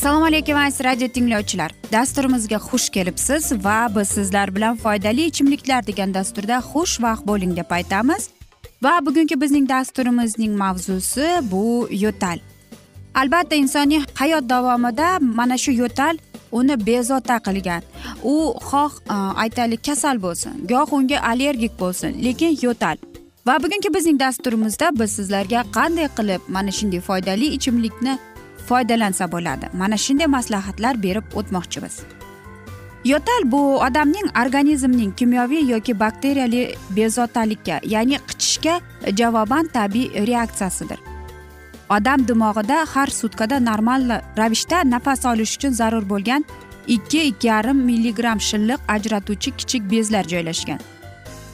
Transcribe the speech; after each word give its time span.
assalomu 0.00 0.24
alaykum 0.24 0.56
aziz 0.56 0.80
radio 0.84 1.08
tinglovchilar. 1.08 1.72
Dasturimizga 1.92 2.56
xush 2.56 2.88
kelibsiz 2.88 3.52
va 3.64 3.88
biz 3.96 4.08
sizlar 4.08 4.54
bilan 4.56 4.76
foydali 4.76 5.24
ichimliklar 5.24 5.86
degan 5.86 6.14
dasturda 6.14 6.56
xushvaqt 6.70 7.26
bo'ling 7.26 7.56
deb 7.56 7.70
aytamiz. 7.70 8.28
Va 8.82 9.06
bugungi 9.06 9.40
bizning 9.40 9.68
dasturimizning 9.68 10.56
mavzusi 10.58 11.26
bu 11.42 11.88
yo'tal. 11.90 12.38
Albatta 13.14 13.54
insoniy 13.54 14.02
hayot 14.14 14.48
davomida 14.48 15.18
mana 15.20 15.58
shu 15.58 15.72
yo'tal 15.72 16.18
uni 16.52 16.76
bezovta 16.86 17.36
qilgan. 17.46 17.82
U 18.22 18.54
xoh 18.68 18.92
e, 19.10 19.16
aytaylik 19.44 19.84
kasal 19.84 20.22
bo'lsin. 20.22 20.52
Goh 20.70 20.92
unga 20.92 21.18
allergik 21.30 21.78
bo'lsin 21.80 22.24
lekin 22.24 22.58
yo'tal. 22.62 22.96
Va 23.46 23.58
bugungi 23.62 23.94
bizning 23.94 24.20
dasturimizda 24.20 24.90
biz 25.00 25.10
sizlarga 25.18 25.60
qanday 25.76 26.08
qilib 26.16 26.40
mana 26.48 26.72
shunday 26.78 27.00
foydali 27.08 27.46
ichimlikni 27.56 28.18
foydalansa 28.68 29.32
bo'ladi? 29.32 29.66
Mana 29.72 29.96
shunday 29.96 30.26
maslahatlar 30.36 31.02
berib 31.02 31.24
o'tmoqchimiz. 31.38 31.94
Yo'tal 33.04 33.42
bu 33.52 33.60
odamning 33.86 34.28
organizmining 34.42 35.12
kimyoviy 35.16 35.70
yoki 35.70 36.00
bakteriyali 36.00 36.74
bezovtalikka 36.96 37.80
ya'ni 37.84 38.18
qichishga 38.28 38.80
javoban 39.20 39.66
tabiiy 39.66 40.26
reaksiyasidir. 40.26 41.09
Odam 41.96 42.28
dimog'ida 42.28 42.86
har 42.94 43.06
sutkada 43.06 43.58
normal 43.60 44.02
ravishda 44.38 44.78
nafas 44.94 45.24
olish 45.32 45.56
uchun 45.56 45.72
zarur 45.80 46.04
bo'lgan 46.12 46.44
ikki 46.86 47.20
ikki 47.30 47.46
yarim 47.46 47.78
milligramm 47.88 48.40
shilliq 48.48 48.80
ajratuvchi 48.88 49.50
kichik 49.58 49.82
bezlar 49.90 50.24
joylashgan. 50.32 50.80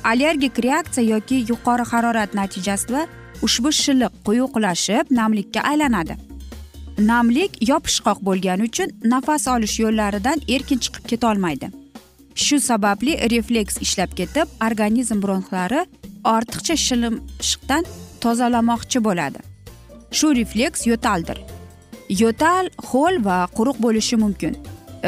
Allergik 0.05 0.59
reaksiya 0.67 1.09
yoki 1.15 1.37
yuqori 1.51 1.85
harorat 1.93 2.35
natijasida 2.35 3.07
ushbu 3.47 3.73
shilliq 3.83 4.13
quyuqlashib 4.27 5.05
namlikka 5.11 5.61
aylanadi. 5.71 6.15
Namlik 6.99 7.69
yopishqoq 7.71 8.19
bo'lgani 8.29 8.63
uchun 8.69 8.89
nafas 9.13 9.49
olish 9.55 9.77
yo'llaridan 9.85 10.39
erkin 10.55 10.79
chiqib 10.85 11.05
ketolmaydi. 11.11 11.67
Shu 12.45 12.57
sababli 12.61 13.13
refleks 13.33 13.77
ishlab 13.87 14.11
ketib 14.19 14.47
organizm 14.67 15.19
bronxlari 15.25 15.81
ortiqcha 16.35 16.77
shilimshiqdan 16.87 17.85
tozalamoqchi 18.23 19.05
bo'ladi. 19.09 19.56
Shu 20.17 20.29
refleks 20.41 20.87
yo'taldir. 20.91 21.39
Yo'tal 22.23 22.71
ho'l 22.91 23.25
va 23.27 23.39
quruq 23.57 23.79
bo'lishi 23.87 24.17
mumkin. 24.25 24.55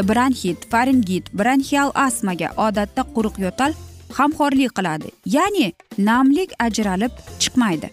Bronxit 0.08 0.66
faringit 0.72 1.24
bronxial 1.40 1.90
astmaga 2.06 2.48
odatda 2.66 3.02
quruq 3.14 3.36
yo'tal 3.44 3.72
hamxo'rlik 4.18 4.72
qiladi 4.78 5.08
ya'ni 5.36 5.66
namlik 6.10 6.50
ajralib 6.66 7.12
chiqmaydi. 7.42 7.88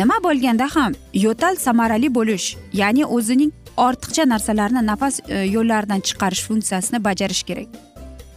Nima 0.00 0.16
bo'lganda 0.26 0.66
ham 0.74 0.92
yo'tal 1.26 1.54
samarali 1.66 2.08
bo'lish 2.18 2.46
ya'ni 2.80 3.04
o'zining 3.16 3.52
ortiqcha 3.86 4.24
narsalarni 4.32 4.82
nafas 4.90 5.20
e, 5.28 5.38
yo'llaridan 5.56 6.00
chiqarish 6.08 6.42
funksiyasini 6.48 7.04
bajarish 7.08 7.42
kerak. 7.48 7.68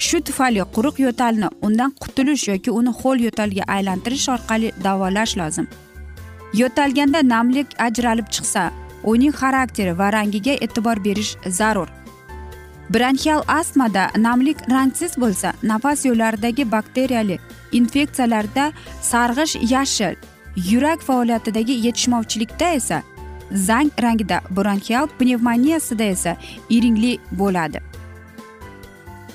Shu 0.06 0.18
tufayli 0.28 0.62
quruq 0.76 1.00
yo'talni 1.06 1.50
undan 1.68 1.92
qutulish 2.04 2.46
yoki 2.52 2.72
uni 2.80 2.92
ho'l 3.00 3.18
yo'talga 3.28 3.64
aylantirish 3.76 4.30
orqali 4.36 4.72
davolash 4.88 5.38
lozim. 5.42 5.68
Yo'talganda 6.60 7.20
namlik 7.34 7.68
ajralib 7.88 8.28
chiqsa 8.36 8.64
uning 9.12 9.34
xarakteri 9.42 9.94
va 10.00 10.08
rangiga 10.14 10.54
e'tibor 10.66 10.98
berish 11.06 11.32
zarur. 11.60 11.90
Bronxial 12.94 13.42
astmada 13.48 14.04
namlik 14.18 14.58
rangsiz 14.72 15.18
bo'lsa 15.24 15.54
nafas 15.64 16.06
yo'llaridagi 16.06 16.72
bakteriyali 16.72 17.40
infeksiyalarda 17.72 18.72
sarg'ish 19.02 19.56
yashil 19.74 20.16
yurak 20.72 21.02
faoliyatidagi 21.02 21.76
yetishmovchilikda 21.86 22.68
esa 22.80 23.02
zang 23.52 23.90
rangida 24.02 24.42
bronxial 24.58 25.08
pnevmoniyasida 25.20 26.04
esa 26.04 26.38
iringli 26.70 27.18
bo'ladi. 27.32 27.80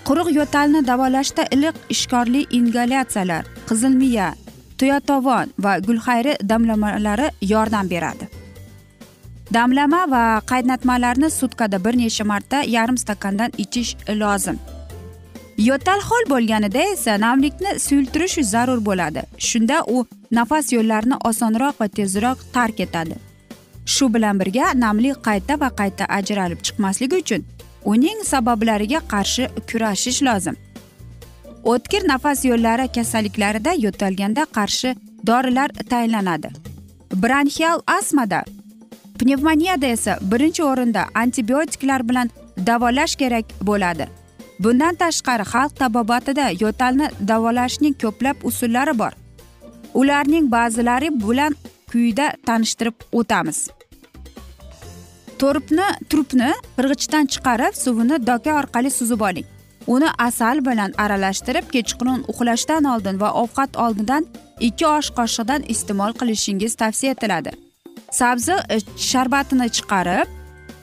Quruq 0.04 0.28
yo'talni 0.38 0.87
davolashda 0.87 1.42
iliq 1.54 1.76
ishkorli 1.94 2.47
ingalyatsiyalar 2.58 3.44
qizilmiya 3.69 4.34
tuyatovon 4.81 5.53
va 5.65 5.79
gulxayri 5.87 6.35
damlamalari 6.51 7.29
yordam 7.53 7.91
beradi. 7.91 8.29
Damlama 9.55 10.03
va 10.11 10.25
qaynatmalarni 10.51 11.31
sutkada 11.31 11.85
bir 11.85 11.95
necha 12.03 12.25
marta 12.25 12.63
yarim 12.77 12.99
stakandan 12.99 13.51
ichish 13.65 13.97
lozim. 14.23 14.59
Yo'tal 15.69 16.01
ho'l 16.09 16.25
bo'lganida 16.33 16.83
esa 16.93 17.17
namlikni 17.21 17.73
suyultirish 17.87 18.39
zarur 18.53 18.81
bo'ladi. 18.89 19.23
Shunda 19.49 19.83
u 19.95 20.07
nafas 20.39 20.73
yo'llarini 20.77 21.17
osonroq 21.31 21.75
va 21.81 21.89
tezroq 21.99 22.39
tark 22.55 22.81
etadi. 22.87 23.17
Shu 23.95 24.15
bilan 24.15 24.41
birga 24.41 24.67
namlik 24.85 25.17
qayta 25.29 25.61
va 25.61 25.69
qayta 25.81 26.05
ajralib 26.19 26.61
chiqmasligi 26.67 27.17
uchun 27.23 27.45
uning 27.93 28.19
sabablariga 28.33 29.01
qarshi 29.12 29.45
kurashish 29.71 30.23
lozim. 30.29 30.56
O'tkir 31.65 32.09
nafas 32.09 32.45
yo'llari 32.45 32.89
kasalliklarida 32.97 33.73
yo'talganda 33.85 34.47
qarshi 34.57 34.95
dorilar 35.27 35.71
tayinlanadi. 35.91 36.49
Bronxial 37.23 37.81
astmada 37.87 38.45
pnevmoniyada 39.19 39.87
esa 39.87 40.19
birinchi 40.33 40.62
o'rinda 40.62 41.03
antibiotiklar 41.15 42.09
bilan 42.09 42.31
davolash 42.67 43.17
kerak 43.17 43.47
bo'ladi. 43.69 44.07
Bundan 44.59 44.95
tashqari 45.03 45.45
xalq 45.53 45.73
tabobatida 45.81 46.47
yo'talni 46.62 47.07
davolashning 47.29 47.95
ko'plab 48.03 48.37
usullari 48.43 48.99
bor. 48.99 49.12
Ularning 49.95 50.51
ba'zilari 50.53 51.09
bilan 51.29 51.57
quyida 51.91 52.27
tanishtirib 52.47 52.97
o'tamiz. 53.12 53.59
To'rpni 55.41 55.87
trupni 56.11 56.51
qirg'ichdan 56.77 57.25
chiqarib 57.33 57.75
suvini 57.85 58.27
doka 58.27 58.53
orqali 58.61 58.91
suzib 58.99 59.21
oling. 59.29 59.47
Uni 59.87 60.09
asal 60.19 60.65
bilan 60.67 60.93
aralashtirib 60.99 61.71
kechqurun 61.73 62.25
uxlashdan 62.29 62.85
oldin 62.85 63.21
va 63.21 63.31
ovqat 63.43 63.77
oldidan 63.77 64.27
ikki 64.61 64.87
osh 64.87 65.11
qoshiqdan 65.19 65.62
iste'mol 65.73 66.12
qilishingiz 66.21 66.75
tavsiya 66.75 67.12
etiladi. 67.12 67.50
Sabzi 68.11 68.55
sharbatini 68.97 69.69
chiqarib 69.77 70.29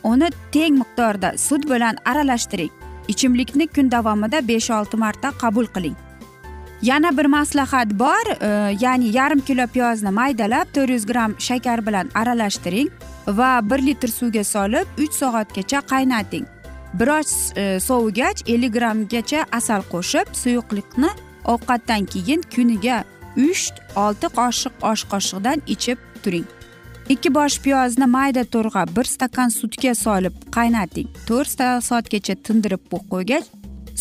uni 0.04 0.30
teng 0.52 0.74
miqdorda 0.82 1.38
sut 1.38 1.70
bilan 1.70 1.96
aralashtiring. 2.06 2.72
Ichimlikni 3.08 3.68
kun 3.68 3.92
davomida 3.92 4.48
besh 4.48 4.70
olti 4.72 4.98
marta 4.98 5.32
qabul 5.42 5.68
qiling. 5.76 5.96
Yana 6.82 7.18
bir 7.18 7.26
maslahat 7.26 7.90
bor 8.00 8.26
e, 8.42 8.78
ya'ni 8.82 9.16
yarim 9.18 9.40
kilo 9.40 9.68
piyozni 9.68 10.12
maydalab 10.12 10.68
to'rt 10.74 10.90
yuz 10.90 11.06
gramm 11.06 11.34
shakar 11.40 11.86
bilan 11.88 12.10
aralashtiring 12.16 12.90
va 13.28 13.70
bir 13.70 13.80
litr 13.88 14.08
suvga 14.08 14.44
solib 14.44 14.88
uch 15.04 15.14
soatgacha 15.14 15.80
qaynating. 15.94 16.46
Biroz 16.94 17.52
e, 17.56 17.80
sovigach 17.80 18.44
ellik 18.48 18.74
grammgacha 18.74 19.46
asal 19.52 19.82
qo'shib 19.92 20.28
suyuqlikni 20.42 21.10
ovqatdan 21.54 22.06
keyin 22.14 22.42
kuniga 22.56 23.04
uch 23.38 23.72
olti 23.96 24.28
qoshiq 24.40 24.74
osh 24.92 25.04
qoshiqdan 25.12 25.62
ichib 25.68 26.00
turing. 26.24 26.48
Ikki 27.10 27.30
bosh 27.36 27.60
piyozni 27.64 28.06
mayda 28.06 28.44
to'rg'ab 28.54 28.90
bir 28.98 29.08
stakan 29.14 29.50
sutga 29.60 29.94
solib 29.96 30.34
qaynating. 30.56 31.08
To'rt 31.28 31.62
soatgacha 31.90 32.36
tindirib 32.48 32.84
qo'ygach 32.92 33.48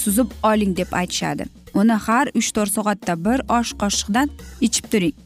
suzib 0.03 0.33
oling 0.43 0.73
deb 0.77 0.91
aytishadi. 1.01 1.47
Uni 1.75 1.97
har 2.07 2.27
uch 2.39 2.51
to'rt 2.57 2.73
soatda 2.79 3.15
bir 3.27 3.45
osh 3.59 3.73
qoshiqdan 3.83 4.29
ichib 4.61 4.91
turing. 4.93 5.17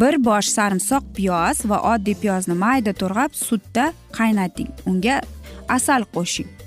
Bir 0.00 0.14
bosh 0.24 0.48
sarimsoq 0.56 1.04
piyoz 1.16 1.66
va 1.70 1.78
oddiy 1.92 2.16
piyozni 2.22 2.54
mayda 2.64 2.92
to'rg'ab 3.02 3.34
sutda 3.46 3.92
qaynating. 4.18 4.70
Unga 4.86 5.20
asal 5.76 6.06
qo'shing. 6.14 6.59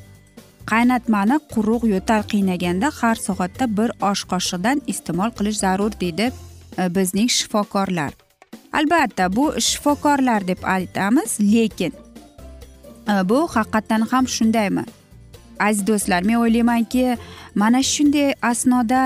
Qaynatmani 0.72 1.38
quruq 1.54 1.84
yo'tal 1.94 2.24
qiynaganda 2.32 2.90
har 3.00 3.16
soatda 3.28 3.66
bir 3.78 3.90
osh 4.12 4.24
qoshiqdan 4.32 4.82
iste'mol 4.94 5.32
qilish 5.38 5.60
zarur 5.64 5.92
deydi 6.02 6.32
e, 6.78 6.96
bizning 6.96 7.30
shifokorlar. 7.38 8.12
Albatta 8.74 9.36
bu 9.36 9.46
shifokorlar 9.68 10.48
deb 10.48 10.62
aytamiz 10.76 11.32
lekin 11.54 11.94
e, 13.12 13.14
bu 13.30 13.40
haqiqatdan 13.56 14.02
ham 14.12 14.28
shundaymi? 14.36 14.86
Aziz 15.60 15.88
do'stlar 15.88 16.22
men 16.30 16.38
o'ylaymanki 16.44 17.18
mana 17.56 17.84
shunday 17.94 18.34
asnoda 18.42 19.02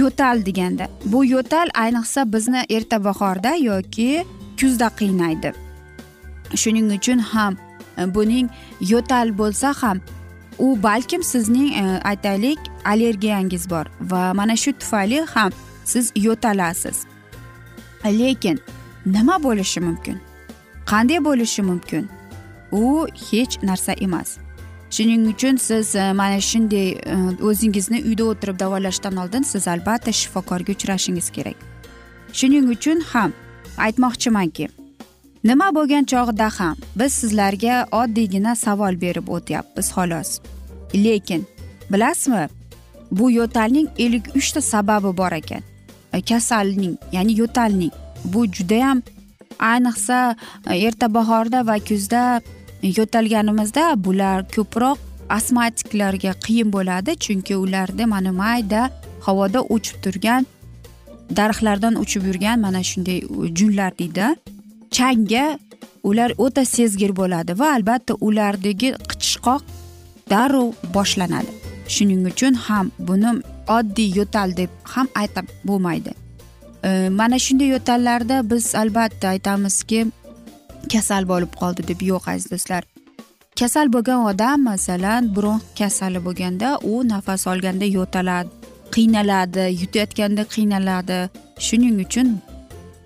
yo'tal 0.00 0.46
deganda 0.46 0.86
bu 1.04 1.24
yo'tal 1.24 1.68
ayniqsa 1.84 2.32
bizni 2.32 2.62
erta 2.70 3.04
bahorda 3.04 3.54
yoki 3.70 4.24
kuzda 4.60 4.88
qiynaydi. 5.00 5.50
Shuning 6.60 6.88
uchun 6.98 7.18
ham 7.32 7.52
e, 7.98 8.14
buning 8.14 8.46
yo'tal 8.92 9.28
bo'lsa 9.38 9.74
ham 9.82 10.00
u 10.58 10.82
balkim 10.82 11.22
sizning 11.22 11.72
e, 11.72 12.00
aytaylik 12.04 12.58
allergiyangiz 12.84 13.70
bor 13.70 13.86
va 14.00 14.34
mana 14.34 14.56
shu 14.56 14.72
tufayli 14.72 15.20
ham 15.26 15.52
siz 15.84 16.12
yo'talasiz. 16.16 17.04
Lekin 18.04 18.60
nima 19.06 19.42
bo'lishi 19.42 19.80
mumkin? 19.80 20.20
Qanday 20.86 21.24
bo'lishi 21.24 21.62
mumkin? 21.62 22.08
U 22.72 23.06
hech 23.30 23.62
narsa 23.62 23.92
emas. 23.92 24.38
Shuning 24.90 25.28
uchun 25.28 25.56
siz 25.56 25.94
e, 25.94 26.12
mana 26.12 26.40
shunday 26.40 26.88
e, 26.90 27.16
o'zingizni 27.42 28.02
uyda 28.08 28.24
o'tirib 28.24 28.58
davolashdan 28.58 29.16
oldin 29.16 29.42
siz 29.42 29.68
albatta 29.68 30.12
shifokorga 30.12 30.72
uchrashingiz 30.72 31.30
kerak. 31.30 31.56
Shuning 32.32 32.70
uchun 32.70 33.00
ham 33.12 33.32
aytmoqchimanki 33.76 34.68
nima 35.46 35.68
bo'lgan 35.74 36.04
chog'ida 36.12 36.48
ham 36.58 36.76
biz 37.00 37.12
sizlarga 37.20 37.74
oddiygina 38.00 38.52
savol 38.64 38.94
berib 39.04 39.26
o'tyapmiz 39.36 39.88
xolos. 39.96 40.30
Lekin 41.04 41.42
bilasizmi 41.92 42.44
bu 43.18 43.30
yo'talning 43.30 43.88
ellik 44.04 44.26
uchta 44.38 44.60
sababi 44.60 45.10
bor 45.20 45.32
ekan. 45.40 45.62
E, 46.12 46.20
kasalning 46.30 46.94
ya'ni 47.12 47.32
yo'talning 47.40 47.92
bu 48.32 48.40
judayam 48.56 49.02
ayniqsa 49.72 50.18
e, 50.70 50.78
erta 50.86 51.14
bahorda 51.14 51.66
va 51.68 51.76
kuzda 51.88 52.22
yo'talganimizda 52.98 53.84
bular 54.04 54.38
ko'proq 54.56 54.98
astmatiklarga 55.36 56.32
qiyin 56.46 56.68
bo'ladi 56.76 57.12
chunki 57.24 57.54
ularda 57.64 58.04
mana 58.14 58.32
mayda 58.42 58.82
havoda 59.26 59.60
uchib 59.76 59.96
turgan 60.04 60.42
daraxtlardan 61.38 61.94
uchib 62.04 62.22
yurgan 62.28 62.58
mana 62.66 62.80
shunday 62.90 63.18
junlar 63.58 63.92
deydi. 63.98 64.28
Changga 64.90 65.58
ular 66.02 66.32
o'ta 66.38 66.64
sezgir 66.64 67.16
bo'ladi 67.20 67.58
va 67.60 67.68
albatta 67.76 68.14
ulardagi 68.20 68.90
qichishqoq 69.10 69.62
darrov 70.30 70.68
boshlanadi. 70.94 71.52
Shuning 71.94 72.22
uchun 72.30 72.54
ham 72.66 72.90
buni 73.08 73.30
oddiy 73.78 74.10
yo'tal 74.18 74.56
deb 74.56 74.70
ham 74.94 75.08
aytib 75.22 75.46
bo'lmaydi. 75.68 76.12
E, 76.88 77.08
mana 77.20 77.38
shunday 77.38 77.68
yo'tallarda 77.74 78.36
biz 78.50 78.74
albatta 78.82 79.28
aytamizki 79.34 80.00
kasal 80.92 81.22
bo'lib 81.32 81.52
qoldi 81.60 81.88
deb 81.90 82.00
yo'q 82.10 82.30
aziz 82.34 82.50
do'stlar. 82.52 82.82
Kasal 83.60 83.86
bo'lgan 83.94 84.20
odam 84.30 84.58
masalan 84.70 85.22
bronx 85.36 85.62
kasali 85.78 86.20
bo'lganda 86.26 86.68
u 86.92 86.94
nafas 87.12 87.46
olganda 87.52 87.86
yo'taladi 87.98 88.50
qiynaladi 88.94 89.64
yutayotganda 89.80 90.42
qiynaladi. 90.54 91.18
Shuning 91.66 91.96
uchun 92.06 92.28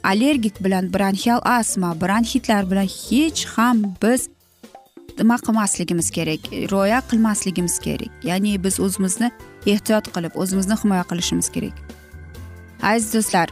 allergik 0.02 0.64
bilan 0.64 0.92
bronxial 0.92 1.40
astma 1.44 2.00
bronxitlar 2.00 2.70
bilan 2.70 2.88
hech 2.88 3.44
ham 3.56 3.82
biz 4.02 4.28
nima 5.18 5.36
qilmasligimiz 5.36 6.10
kerak 6.10 6.40
rioya 6.52 7.00
qilmasligimiz 7.10 7.78
kerak. 7.78 8.12
Ya'ni 8.24 8.64
biz 8.64 8.80
o'zimizni 8.80 9.30
ehtiyot 9.66 10.06
qilib 10.14 10.34
o'zimizni 10.42 10.76
himoya 10.82 11.04
qilishimiz 11.10 11.48
kerak. 11.54 11.76
Aziz 12.82 13.14
do'stlar 13.14 13.48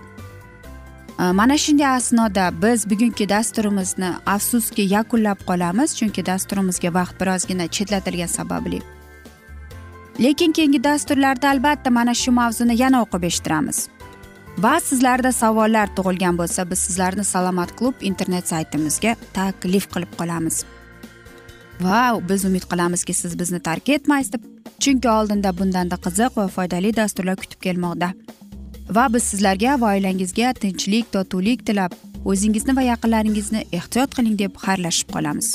e, 1.20 1.32
mana 1.40 1.58
shunday 1.64 1.86
asnoda 1.86 2.50
biz 2.62 2.90
bugungi 2.90 3.28
dasturimizni 3.28 4.10
afsuski 4.26 4.82
yakunlab 4.82 5.40
qolamiz 5.50 5.96
chunki 5.98 6.26
dasturimizga 6.26 6.94
vaqt 6.98 7.20
birozgina 7.20 7.66
chetlatilgani 7.66 8.28
sababli. 8.38 8.80
Lekin 10.20 10.52
keyingi 10.52 10.84
dasturlarda 10.84 11.50
albatta 11.50 11.90
mana 11.90 12.14
shu 12.14 12.32
mavzuni 12.32 12.74
yana 12.82 13.02
o'qib 13.04 13.22
eshittiramiz. 13.30 13.78
Va 14.62 14.78
sizlarda 14.82 15.30
savollar 15.32 15.90
tug'ilgan 15.96 16.38
bo'lsa 16.38 16.64
biz 16.70 16.80
sizlarni 16.86 17.24
salomat 17.24 17.70
klub 17.78 18.02
internet 18.10 18.48
saytimizga 18.52 19.14
taklif 19.36 19.86
qilib 19.92 20.16
qolamiz. 20.18 20.64
Va 21.80 22.00
biz 22.30 22.44
umid 22.48 22.66
qilamizki 22.70 23.14
siz 23.14 23.38
bizni 23.38 23.60
tark 23.68 23.88
etmaysiz 23.96 24.32
deb. 24.32 24.42
Chunki 24.82 25.08
oldinda 25.10 25.54
bundanda 25.58 25.96
qiziq 26.06 26.36
va 26.40 26.48
foydali 26.56 26.90
dasturlar 26.96 27.36
kutib 27.42 27.60
kelmoqda. 27.66 28.10
Va 28.96 29.06
biz 29.14 29.30
sizlarga 29.30 29.80
va 29.80 29.94
oilangizga 29.94 30.52
tinchlik 30.62 31.12
totuvlik 31.14 31.66
tilab 31.66 31.94
o'zingizni 32.24 32.76
va 32.76 32.88
yaqinlaringizni 32.92 33.66
ehtiyot 33.78 34.14
qiling 34.18 34.38
deb 34.42 34.62
xayrlashib 34.64 35.14
qolamiz. 35.14 35.54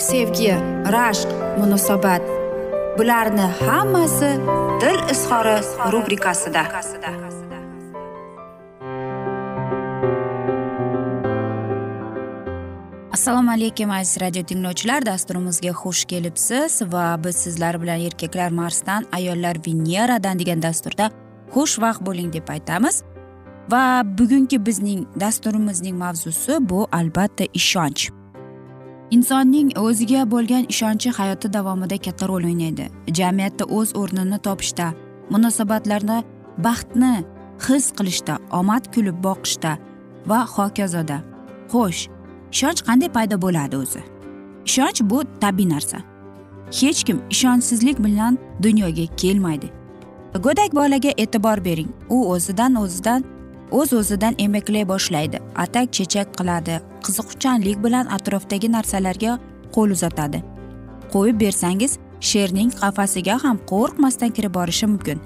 sevgi 0.00 0.52
rashq 0.92 1.28
munosabat. 1.58 2.22
Bularni 2.98 3.46
hammasi 3.60 4.30
dil 4.80 5.00
izhori 5.12 5.56
rubrikasida. 5.92 6.62
Assalomu 13.12 13.50
alaykum 13.50 13.90
aziz 13.90 14.20
radio 14.20 14.42
tinglovchilar. 14.42 15.06
Dasturimizga 15.06 15.72
xush 15.82 16.04
kelibsiz 16.04 16.82
va 16.92 17.24
biz 17.24 17.36
sizlar 17.36 17.82
bilan 17.82 18.00
erkaklar 18.00 18.50
marsdan 18.50 19.06
ayollar 19.12 19.56
veneradan 19.66 20.38
degan 20.38 20.62
dasturda 20.62 21.10
xushvaqt 21.54 22.00
bo'ling 22.06 22.32
deb 22.32 22.48
aytamiz. 22.48 23.02
Va 23.70 24.02
bugungi 24.18 24.66
bizning 24.66 25.04
dasturimizning 25.20 25.96
mavzusi 25.96 26.56
bu 26.60 26.88
albatta 26.92 27.44
ishonch. 27.54 28.19
Insonning 29.10 29.78
o'ziga 29.78 30.22
bo'lgan 30.32 30.64
ishonchi 30.72 31.10
hayoti 31.18 31.52
davomida 31.52 31.98
katta 32.06 32.28
rol 32.28 32.44
o'ynaydi. 32.50 32.84
Jamiyatda 33.18 33.64
o'z 33.78 33.94
o'rnini 34.00 34.38
topishda 34.46 34.86
munosabatlarda 35.30 36.22
baxtni 36.66 37.24
his 37.66 37.84
qilishda 37.98 38.34
omad 38.60 38.84
kulib 38.94 39.16
boqishda 39.26 39.72
va 40.30 40.40
hokazoda. 40.56 41.18
Xo'sh 41.72 42.00
ishonch 42.54 42.80
qanday 42.88 43.10
paydo 43.16 43.36
bo'ladi 43.44 43.76
o'zi? 43.82 44.02
Ishonch 44.68 45.00
bu 45.10 45.18
tabiiy 45.42 45.68
narsa. 45.74 45.98
Hech 46.80 47.00
kim 47.06 47.18
ishonchsizlik 47.34 47.98
bilan 48.06 48.38
dunyoga 48.62 49.06
kelmaydi. 49.16 49.68
Go'dak 50.44 50.74
bolaga 50.74 51.10
e'tibor 51.22 51.64
bering. 51.64 51.90
U 52.08 52.18
o'zidan 52.34 52.74
o'zidan 52.74 53.24
o'z 53.78 53.92
o'zidan 53.92 54.34
emaklay 54.38 54.84
boshlaydi. 54.92 55.38
Atak 55.64 55.92
chechak 55.96 56.28
qiladi 56.38 56.80
qiziquvchanlik 57.04 57.78
bilan 57.84 58.06
atrofdagi 58.16 58.68
narsalarga 58.76 59.38
qo'l 59.74 59.90
uzatadi. 59.96 60.42
Qo'yib 61.12 61.40
bersangiz 61.44 61.98
sherning 62.20 62.70
qafasiga 62.80 63.36
ham 63.44 63.56
qo'rqmasdan 63.72 64.30
kirib 64.36 64.54
borishi 64.58 64.86
mumkin. 64.92 65.18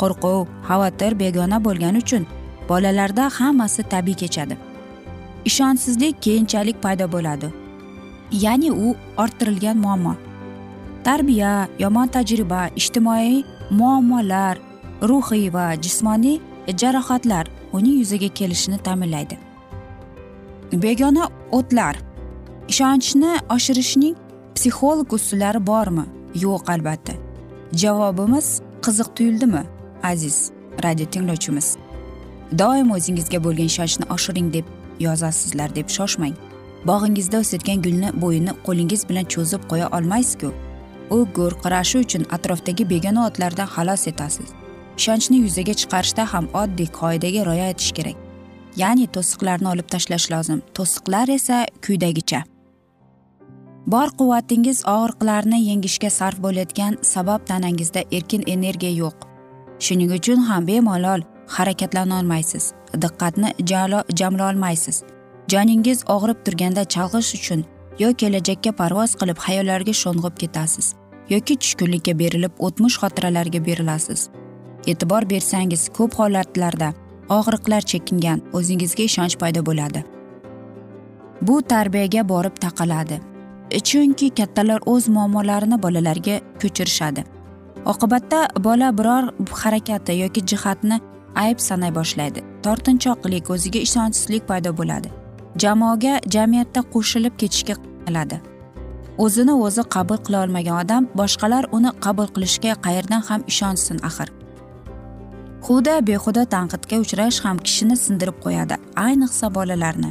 Qo'rquv 0.00 0.46
xavotir 0.68 1.12
begona 1.22 1.58
bo'lgani 1.66 1.98
uchun 2.04 2.26
bolalarda 2.68 3.24
hammasi 3.38 3.82
tabiiy 3.92 4.18
kechadi. 4.22 4.56
Ishonchsizlik 5.48 6.22
keyinchalik 6.24 6.82
paydo 6.84 7.06
bo'ladi. 7.14 7.52
Ya'ni 8.44 8.70
u 8.86 8.94
orttirilgan 9.22 9.78
muammo. 9.84 10.14
Tarbiya 11.04 11.52
yomon 11.78 12.08
tajriba 12.14 12.62
ijtimoiy 12.80 13.44
muammolar 13.70 14.58
ruhiy 15.10 15.52
va 15.56 15.66
jismoniy 15.84 16.40
jarohatlar 16.80 17.46
uning 17.78 17.96
yuzaga 18.02 18.28
kelishini 18.38 18.78
ta'minlaydi. 18.86 19.38
Begona 20.72 21.28
o'tlar. 21.58 21.96
Ishonchni 22.68 23.32
oshirishning 23.56 24.16
psixolog 24.54 25.12
usullari 25.18 25.66
bormi? 25.66 26.04
Yo'q 26.44 26.70
albatta. 26.74 27.14
Javobimiz 27.82 28.48
qiziq 28.84 29.08
tuyuldimi 29.16 29.62
aziz 30.02 30.50
radio 30.84 31.06
tinglovchimiz? 31.06 31.76
Doim 32.58 32.90
o'zingizga 32.96 33.38
bo'lgan 33.44 33.70
ishonchni 33.72 34.04
oshiring 34.16 34.52
deb 34.56 34.66
yozasizlar 35.06 35.74
deb 35.78 35.88
shoshmang. 35.96 36.34
Bog'ingizda 36.88 37.38
o'sadigan 37.42 37.82
gulni 37.86 38.10
bo'yini 38.22 38.52
qo'lingiz 38.66 39.08
bilan 39.08 39.24
cho'zib 39.34 39.62
qo'ya 39.70 39.88
olmaysizku. 39.96 40.52
U 41.10 41.18
gurqirashi 41.36 41.98
uchun 42.04 42.22
atrofdagi 42.36 42.84
begona 42.92 43.26
otlardan 43.28 43.68
xalos 43.74 44.06
etasiz. 44.12 44.48
Ishonchni 44.98 45.36
yuzaga 45.44 45.74
chiqarishda 45.80 46.24
ham 46.32 46.48
oddiy 46.62 46.88
qoidaga 47.00 47.46
rioya 47.48 47.68
etish 47.74 47.92
kerak. 47.98 48.16
Ya'ni 48.82 49.06
to'siqlarni 49.14 49.68
olib 49.74 49.88
tashlash 49.94 50.26
lozim. 50.32 50.58
To'siqlar 50.76 51.28
esa 51.38 51.56
quyidagicha 51.84 52.42
bor 53.94 54.08
quvvatingiz 54.18 54.78
og'riqlarni 54.96 55.58
yengishga 55.68 56.10
sarf 56.10 56.38
bo'layotgan 56.44 56.98
sabab 57.12 57.40
tanangizda 57.50 58.00
erkin 58.16 58.42
energiya 58.54 58.92
yo'q. 59.02 59.16
Shuning 59.84 60.12
uchun 60.18 60.40
ham 60.48 60.66
bemalol 60.70 61.20
harakatlanolmaysiz 61.56 62.64
diqqatni 63.02 63.50
jamlolmaysiz 64.20 65.02
joningiz 65.52 66.04
og'rib 66.14 66.38
turganda 66.46 66.84
chalg'ish 66.94 67.34
uchun 67.38 67.64
yo 68.02 68.08
kelajakka 68.20 68.72
parvoz 68.80 69.14
qilib 69.20 69.38
xayollarga 69.46 69.94
sho'ng'ib 70.02 70.34
ketasiz 70.42 70.86
yoki 71.34 71.54
tushkunlikka 71.62 72.18
berilib 72.22 72.52
o'tmish 72.66 72.96
xotiralarga 73.02 73.60
berilasiz. 73.68 74.20
E'tibor 74.86 75.30
bersangiz 75.30 75.88
ko'p 75.98 76.14
holatlarda 76.20 76.92
og'riqlar 77.38 77.82
chekingan 77.92 78.42
o'zingizga 78.58 79.02
ishonch 79.10 79.36
paydo 79.42 79.66
bo'ladi. 79.68 80.04
Bu 81.42 81.62
tarbiyaga 81.62 82.28
borib 82.28 82.56
taqaladi. 82.64 83.20
Chunki 83.88 84.30
kattalar 84.38 84.80
o'z 84.86 85.08
muammolarini 85.08 85.82
bolalarga 85.82 86.36
ko'chirishadi. 86.62 87.24
Oqibatda 87.92 88.40
bola 88.66 88.88
biror 88.98 89.24
harakati 89.62 90.12
yoki 90.22 90.40
jihatni 90.50 91.00
ayb 91.34 91.58
sanay 91.68 91.94
boshlaydi. 91.98 92.40
Tortinchoqlik 92.64 93.50
o'ziga 93.50 93.78
ishonchsizlik 93.86 94.48
paydo 94.48 94.70
bo'ladi. 94.80 95.08
Jamoaga 95.62 96.14
jamiyatda 96.34 96.80
qo'shilib 96.94 97.34
ketishga 97.42 97.74
qiladi. 98.06 98.40
O'zini 99.24 99.54
o'zi 99.66 99.82
qabul 99.94 100.18
qila 100.26 100.42
olmagan 100.44 100.76
odam 100.84 101.04
boshqalar 101.20 101.64
uni 101.76 101.90
qabul 102.04 102.28
qilishga 102.34 102.72
qayerdan 102.86 103.22
ham 103.28 103.40
ishonsin 103.52 103.98
axir? 104.08 104.28
Huda 105.66 105.94
behuda 106.08 106.42
tanqidga 106.54 106.96
uchrash 107.04 107.38
ham 107.44 107.58
kishini 107.66 107.96
sindirib 108.04 108.36
qo'yadi 108.44 108.76
ayniqsa 109.06 109.46
bolalarni. 109.56 110.10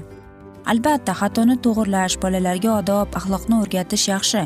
Albatta 0.71 1.13
xatoni 1.21 1.55
to'g'irlash 1.65 2.15
bolalarga 2.23 2.71
odob 2.79 3.15
axloqni 3.19 3.55
o'rgatish 3.61 4.05
yaxshi. 4.13 4.41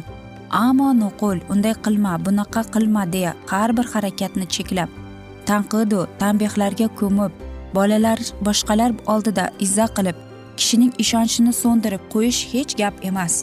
Ammo 0.66 0.90
nuqul 1.02 1.38
unday 1.54 1.76
qilma 1.86 2.14
bunaqa 2.26 2.62
qilma 2.76 3.04
deya 3.16 3.32
har 3.52 3.70
bir 3.78 3.86
harakatni 3.94 4.46
cheklab 4.56 4.90
tanqidu 5.50 6.00
tanbehlarga 6.22 6.88
ko'mib 7.00 7.32
bolalar 7.78 8.20
boshqalar 8.48 8.92
oldida 9.14 9.46
izza 9.66 9.86
qilib 9.98 10.18
kishining 10.60 10.92
ishonchini 11.04 11.54
so'ndirib 11.62 12.04
qo'yish 12.14 12.42
hech 12.54 12.74
gap 12.82 13.06
emas. 13.10 13.34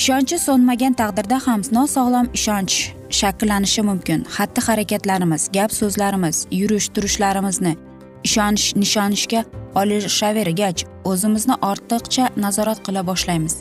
Ishonchi 0.00 0.36
so'nmagan 0.46 0.98
taqdirda 1.00 1.38
ham 1.46 1.60
nosog'lom 1.78 2.26
ishonch. 2.38 2.76
Shakllanishi 3.20 3.82
mumkin. 3.88 4.20
Xatti 4.36 4.60
harakatlarimiz 4.66 5.42
gap 5.56 5.72
so'zlarimiz 5.80 6.46
yurish 6.60 6.88
turishlarimizni 6.94 7.76
ishonish 8.24 8.66
nishonishga 8.82 9.44
olishavergach 9.80 10.84
o'zimizni 11.10 11.54
ortiqcha 11.70 12.24
nazorat 12.44 12.80
qila 12.86 13.02
boshlaymiz. 13.10 13.54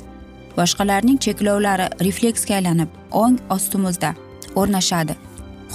Boshqalarning 0.58 1.20
cheklovlari 1.25 1.88
refleksga 2.08 2.55
aylanib 2.60 2.89
ong 3.24 3.38
ostimizda 3.55 4.12
o'rnashadi. 4.60 5.15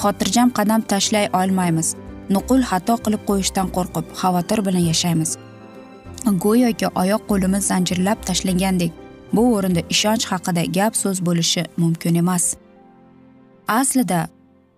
Xotirjam 0.01 0.51
qadam 0.59 0.83
tashlay 0.93 1.27
olmaymiz. 1.41 1.89
Nuqul 2.35 2.63
xato 2.71 2.95
qilib 3.05 3.23
qo'yishdan 3.31 3.69
qo'rqib 3.77 4.07
xavotir 4.21 4.61
bilan 4.67 4.85
yashaymiz. 4.91 5.31
Go'yoki 6.45 6.87
oyoq 7.03 7.23
qo'limiz 7.31 7.65
zanjirlab 7.71 8.23
tashlangandek 8.29 8.93
bu 9.35 9.43
o'rinda 9.57 9.83
ishonch 9.95 10.25
haqida 10.33 10.63
gap 10.79 10.95
so'z 11.03 11.19
bo'lishi 11.29 11.63
mumkin 11.83 12.15
emas. 12.23 12.45
Aslida 13.69 14.29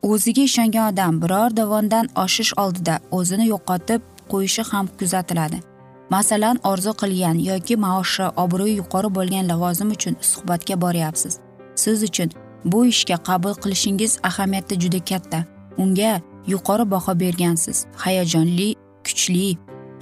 o'ziga 0.02 0.42
ishongan 0.42 0.92
odam 0.92 1.22
biror 1.22 1.56
dovondan 1.56 2.06
oshish 2.24 2.52
oldida 2.56 2.98
o'zini 3.10 3.46
yo'qotib 3.48 4.00
qo'yishi 4.32 4.62
ham 4.70 4.86
kuzatiladi. 4.98 5.58
Masalan 6.10 6.56
orzu 6.64 6.92
qilgan 7.00 7.36
yoki 7.50 7.76
maoshi 7.76 8.26
obro'yi 8.42 8.76
yuqori 8.80 9.08
bo'lgan 9.16 9.48
lavozim 9.50 9.90
uchun 9.96 10.14
suhbatga 10.30 10.80
boryapsiz. 10.80 11.38
Siz 11.74 12.02
uchun 12.02 12.28
bu 12.64 12.86
ishga 12.86 13.16
qabul 13.28 13.54
qilishingiz 13.62 14.18
ahamiyati 14.28 14.80
juda 14.82 15.00
katta. 15.10 15.44
Unga 15.82 16.20
yuqori 16.46 16.90
baho 16.90 17.20
bergansiz. 17.20 17.86
Hayajonli 18.04 18.68
kuchli 19.06 19.56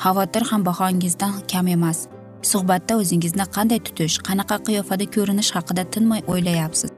xavotir 0.04 0.42
ham 0.50 0.66
bahongizdan 0.66 1.32
kam 1.52 1.66
emas. 1.76 1.98
Suhbatda 2.42 2.92
o'zingizni 3.00 3.44
qanday 3.56 3.80
tutish 3.86 4.16
qanaqa 4.26 4.56
qiyofada 4.66 5.06
ko'rinish 5.14 5.50
haqida 5.56 5.82
tinmay 5.92 6.20
o'ylayapsiz. 6.32 6.90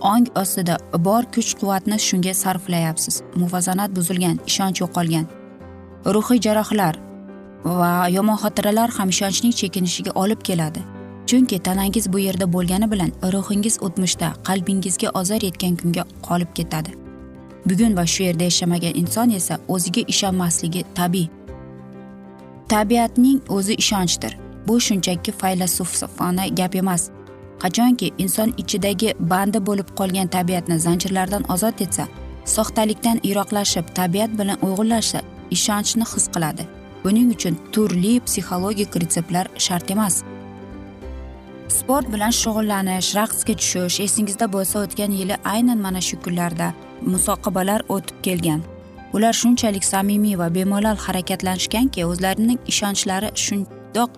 Ong 0.00 0.26
ostida 0.34 0.78
bor 0.98 1.24
kuch 1.34 1.54
quvvatni 1.58 1.98
shunga 1.98 2.34
sarflayapsiz. 2.34 3.22
Muvozanat 3.36 3.90
buzilgan 3.96 4.38
ishonch 4.46 4.80
yo'qolgan. 4.80 5.26
Ruhiy 6.14 6.40
jarohlar 6.40 6.94
va 7.64 8.08
yomon 8.08 8.36
xotiralar 8.42 8.90
ham 8.98 9.08
ishonchning 9.08 9.54
chekinishiga 9.60 10.12
olib 10.14 10.40
keladi. 10.48 10.80
Chunki 11.26 11.58
tanangiz 11.58 12.12
bu 12.12 12.18
yerda 12.18 12.52
bo'lgani 12.52 12.90
bilan 12.92 13.10
ruhingiz 13.32 13.78
o'tmishda 13.86 14.28
qalbingizga 14.48 15.08
ozor 15.20 15.40
yetgan 15.48 15.76
kunga 15.76 16.04
qolib 16.28 16.50
ketadi. 16.54 16.90
Bugun 17.66 17.96
va 17.96 18.06
shu 18.06 18.22
yerda 18.22 18.44
yashamagan 18.44 18.94
inson 18.94 19.30
esa 19.30 19.58
o'ziga 19.68 20.02
ishonmasligi 20.12 20.84
tabiiy. 20.94 21.28
Tabiatning 22.68 23.40
o'zi 23.48 23.74
ishonchdir. 23.74 24.38
Bu 24.68 24.80
shunchaki 24.80 25.32
faylasufona 25.32 26.46
gap 26.46 26.74
emas. 26.74 27.10
Qachonki 27.62 28.12
inson 28.24 28.54
ichidagi 28.62 29.14
bandi 29.32 29.58
bo'lib 29.68 29.88
qolgan 29.98 30.28
tabiatni 30.36 30.76
zanjirlardan 30.86 31.44
ozod 31.54 31.80
etsa 31.86 32.06
soxtalikdan 32.54 33.20
yiroqlashib 33.28 33.86
tabiat 33.98 34.30
bilan 34.38 34.58
uyg'unlashsa 34.66 35.20
ishonchni 35.56 36.04
his 36.12 36.26
qiladi. 36.34 36.64
Buning 37.04 37.28
uchun 37.34 37.54
turli 37.72 38.14
psixologik 38.26 38.96
retseptlar 39.02 39.46
shart 39.66 39.90
emas. 39.94 40.22
Sport 41.68 42.06
bilan 42.14 42.32
shug'ullanish 42.42 43.10
raqsga 43.18 43.54
tushish 43.60 43.98
esingizda 44.06 44.46
bo'lsa 44.54 44.76
o'tgan 44.84 45.12
yili 45.20 45.36
aynan 45.54 45.78
mana 45.86 46.00
shu 46.08 46.16
kunlarda 46.24 46.68
musoqabalar 47.12 47.80
o'tib 47.94 48.18
kelgan. 48.26 48.60
Ular 49.16 49.34
shunchalik 49.42 49.84
samimiy 49.92 50.38
va 50.38 50.48
bemalol 50.54 50.98
harakatlanishganki 51.06 52.06
o'zlarining 52.10 52.58
ishonchlari 52.72 53.28
shundoq 53.44 54.10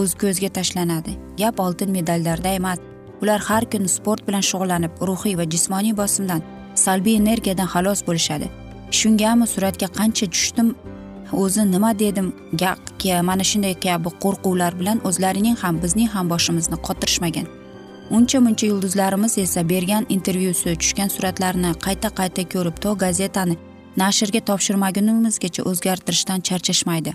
o'z 0.00 0.10
ko'zga 0.22 0.50
tashlanadi. 0.58 1.12
Gap 1.40 1.60
oltin 1.60 1.90
medallarda 1.98 2.50
emas 2.60 2.78
ular 3.22 3.40
har 3.48 3.64
kuni 3.72 3.88
sport 3.88 4.26
bilan 4.28 4.44
shug'ullanib 4.50 4.92
ruhiy 5.08 5.34
va 5.38 5.44
jismoniy 5.52 5.94
bosimdan 6.00 6.40
salbiy 6.84 7.16
energiyadan 7.22 7.68
xalos 7.74 8.00
bo'lishadi. 8.08 8.46
Shungami 8.98 9.46
suratga 9.52 9.88
qancha 9.98 10.26
tushdim 10.34 10.68
o'zi 11.42 11.62
nima 11.74 11.90
dedim 11.98 12.26
mana 13.28 13.44
shunday 13.50 13.74
kabi 13.86 14.10
qo'rquvlar 14.24 14.72
bilan 14.80 14.98
o'zlarining 15.08 15.56
ham 15.62 15.74
bizning 15.82 16.08
ham 16.14 16.26
boshimizni 16.32 16.76
qotirishmagan. 16.86 17.46
Uncha 18.16 18.38
muncha 18.46 18.66
yulduzlarimiz 18.66 19.38
esa 19.38 19.68
bergan 19.68 20.04
intervyusi 20.16 20.76
tushgan 20.82 21.08
suratlarni 21.14 21.70
qayta 21.86 22.08
qayta 22.18 22.42
ko'rib 22.52 22.76
to 22.84 22.90
gazetani 23.04 23.56
nashrga 24.02 24.40
topshirmagunimizgacha 24.48 25.62
o'zgartirishdan 25.70 26.40
charchashmaydi. 26.48 27.12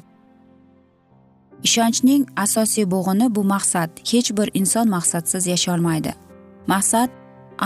Ishonchning 1.63 2.23
asosiy 2.35 2.85
bo'g'ini 2.93 3.35
bu 3.35 3.43
maqsad. 3.43 3.89
Hech 4.11 4.29
bir 4.37 4.47
inson 4.53 4.87
maqsadsiz 4.95 5.47
yasholmaydi. 5.53 6.11
Maqsad 6.67 7.09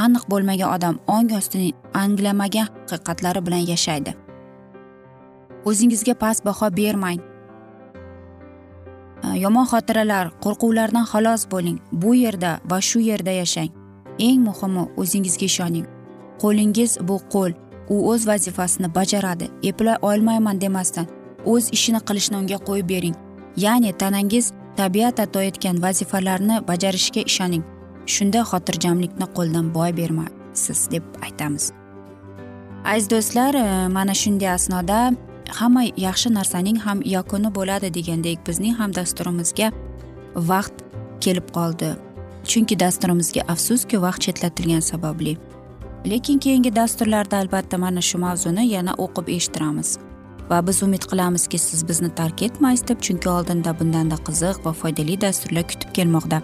aniq 0.03 0.23
bo'lmagan 0.31 0.69
odam 0.75 0.95
ong 1.07 1.31
ostini 1.39 1.69
anglamagan 1.93 2.67
haqiqatlari 2.91 3.41
bilan 3.45 3.63
yashaydi. 3.73 4.11
O'zingizga 5.65 6.13
past 6.13 6.45
baho 6.45 6.67
bermang. 6.79 7.19
Yomon 9.43 9.65
xotiralar 9.71 10.25
qo'rquvlardan 10.43 11.05
xalos 11.11 11.41
bo'ling. 11.53 11.77
Bu 11.91 12.15
yerda 12.15 12.51
va 12.69 12.79
shu 12.81 12.99
yerda 12.99 13.33
yashang. 13.41 13.69
Eng 14.27 14.39
muhimi 14.47 14.83
o'zingizga 15.01 15.45
ishoning. 15.51 15.85
Qo'lingiz 16.41 16.91
bu 17.07 17.15
qo'l. 17.33 17.51
U 17.93 17.95
o'z 18.11 18.27
vazifasini 18.27 18.89
bajaradi. 18.97 19.45
Eplay 19.69 19.97
olmayman 20.01 20.61
demasdan. 20.61 21.05
O'z 21.45 21.65
ishini 21.77 21.99
qilishni 22.07 22.35
unga 22.41 22.57
qo'yib 22.67 22.87
bering. 22.93 23.15
Ya'ni 23.57 23.93
tanangiz 23.93 24.51
tabiat 24.77 25.19
ato 25.19 25.41
etgan 25.41 25.81
vazifalarni 25.81 26.67
bajarishga 26.67 27.21
ishoning. 27.31 27.63
Shunda 28.05 28.41
xotirjamlikni 28.51 29.27
qo'ldan 29.37 29.73
boy 29.73 29.91
bermaysiz 29.97 30.91
deb 30.91 31.03
aytamiz. 31.25 31.71
Aziz 32.85 33.09
do'stlar 33.09 33.53
e, 33.55 33.87
mana 33.87 34.13
shunday 34.13 34.49
asnoda 34.49 34.99
hamma 35.59 35.83
yaxshi 36.07 36.33
narsaning 36.33 36.77
ham 36.85 37.01
yakuni 37.15 37.49
bo'ladi 37.57 37.93
degandek 37.97 38.47
bizning 38.47 38.75
ham 38.79 38.93
dasturimizga 38.93 39.71
vaqt 40.35 40.75
kelib 41.23 41.47
qoldi. 41.57 41.95
Chunki 42.51 42.79
dasturimizga 42.79 43.41
afsuski 43.53 44.01
vaqt 44.05 44.21
chetlatilgani 44.25 44.81
sababli. 44.81 45.37
Lekin 46.11 46.39
keyingi 46.39 46.75
dasturlarda 46.75 47.37
albatta 47.37 47.77
mana 47.77 48.01
shu 48.01 48.17
mavzuni 48.17 48.67
yana 48.75 48.93
o'qib 49.05 49.29
eshittiramiz. 49.37 49.97
Va 50.49 50.67
biz 50.67 50.83
umid 50.83 51.05
qilamizki 51.11 51.59
siz 51.59 51.87
bizni 51.89 52.09
tark 52.15 52.41
etmaysiz 52.47 52.87
deb 52.87 52.99
chunki 53.07 53.29
oldinda 53.29 53.79
bundanda 53.79 54.17
qiziq 54.27 54.61
va 54.65 54.73
foydali 54.81 55.21
dasturlar 55.21 55.67
kutib 55.71 55.93
kelmoqda. 55.97 56.41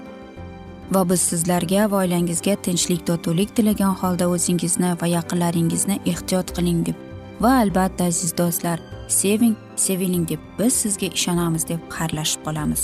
Va 0.92 1.04
biz 1.10 1.22
sizlarga 1.32 1.92
va 1.92 2.02
oilangizga 2.04 2.56
tinchlik 2.68 3.06
totuvlik 3.08 3.56
tilagan 3.56 3.94
holda 4.02 4.30
o'zingizni 4.36 4.96
va 5.02 5.08
yaqinlaringizni 5.18 6.00
ehtiyot 6.14 6.56
qiling 6.58 6.82
deb 6.90 6.98
va 7.44 7.54
albatta 7.66 8.10
aziz 8.12 8.38
do'stlar 8.38 8.80
seving 9.20 9.56
seviling 9.76 10.26
deb 10.30 10.50
biz 10.60 10.74
sizga 10.84 11.08
ishonamiz 11.20 11.68
deb 11.72 11.88
xayrlashib 11.98 12.44
qolamiz. 12.48 12.84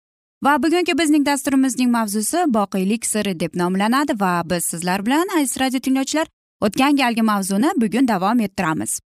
Va 0.43 0.63
bugungi 0.63 0.93
bizning 0.97 1.25
dasturimizning 1.25 1.91
mavzusi 1.93 2.39
boqiylik 2.53 3.05
siri 3.05 3.39
deb 3.39 3.55
nomlanadi 3.61 4.13
va 4.21 4.41
biz 4.45 4.65
sizlar 4.65 5.05
bilan 5.05 5.27
aziz 5.37 5.59
radio 5.61 5.79
tinglovchilar 5.79 6.27
o'tgan 6.65 6.95
galgi 7.01 7.21
mavzuni 7.21 7.69
bugun 7.81 8.07
davom 8.07 8.39
ettiramiz. 8.39 8.99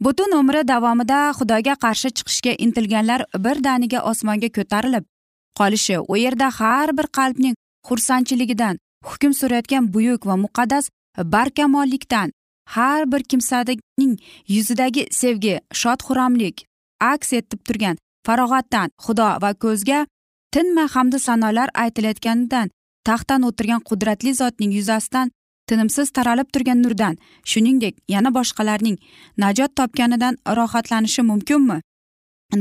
Butun 0.00 0.32
umri 0.38 0.62
davomida 0.68 1.18
xudoga 1.38 1.74
qarshi 1.84 2.08
chiqishga 2.16 2.52
intilganlar 2.64 3.24
birdaniga 3.44 4.00
osmonga 4.10 4.48
ko'tarilib 4.56 5.04
qolishi 5.58 5.98
u 6.12 6.16
yerda 6.16 6.48
har 6.58 6.96
bir 6.98 7.06
qalbning 7.18 7.54
xursandchiligidan 7.88 8.78
hukm 9.08 9.32
surayotgan 9.40 9.92
buyuk 9.94 10.26
va 10.26 10.36
muqaddas 10.44 10.90
barkamollikdan 11.34 12.32
har 12.74 13.12
bir 13.12 13.22
kimsaning 13.30 14.14
yuzidagi 14.54 15.06
sevgi 15.20 15.54
shod 15.80 16.00
xuramlik 16.06 16.66
aks 17.12 17.32
etib 17.38 17.60
turgan 17.66 17.96
farog'atdan 18.26 18.88
xudo 19.04 19.28
va 19.42 19.52
ko'zga 19.64 20.06
tinmay 20.54 20.88
hamdu 20.94 21.18
sanolar 21.18 21.68
aytilayotganidan 21.82 22.70
taxtdan 23.08 23.42
o'tirgan 23.48 23.80
qudratli 23.88 24.32
zotning 24.40 24.72
yuzasidan 24.78 25.30
tinimsiz 25.68 26.10
taralib 26.16 26.48
turgan 26.54 26.82
nurdan 26.84 27.14
shuningdek 27.50 27.94
yana 28.14 28.30
boshqalarning 28.36 28.98
najot 29.42 29.72
topganidan 29.78 30.34
rohatlanishi 30.58 31.22
mumkinmi? 31.30 31.78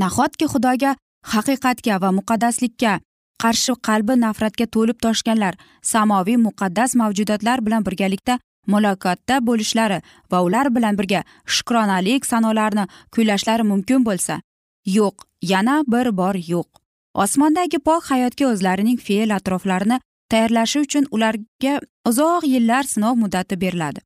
Nahotki 0.02 0.46
xudoga 0.54 0.92
haqiqatga 1.34 1.96
va 2.04 2.10
muqaddaslikka 2.20 2.94
qarshi 3.44 3.74
qalbi 3.88 4.16
nafratga 4.26 4.66
to'lib 4.76 4.98
toshganlar 5.06 5.54
samoviy 5.94 6.38
muqaddas 6.48 6.96
mavjudotlar 7.02 7.66
bilan 7.66 7.86
birgalikda 7.88 8.40
muloqotda 8.74 9.36
bo'lishlari 9.48 10.00
va 10.32 10.40
ular 10.48 10.68
bilan 10.76 10.98
birga 11.00 11.22
shukronalik 11.56 12.26
sanolarni 12.32 12.86
kuylashlari 13.14 13.64
mumkin 13.72 14.06
bo'lsa? 14.08 14.40
Yo'q 14.98 15.16
yana 15.54 15.76
bir 15.94 16.08
bor 16.20 16.36
yo'q. 16.54 16.81
Osmondagi 17.14 17.80
pok 17.80 18.04
hayotga 18.12 18.48
o'zlarining 18.52 19.00
fe'l 19.08 19.34
atroflarini 19.38 20.00
tayyorlashi 20.32 20.80
uchun 20.86 21.06
ularga 21.12 21.74
uzoq 22.10 22.44
yillar 22.54 22.84
sinov 22.84 23.16
muddati 23.24 23.56
beriladi. 23.62 24.00